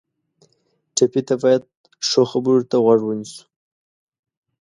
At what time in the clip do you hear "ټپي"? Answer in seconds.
0.95-1.21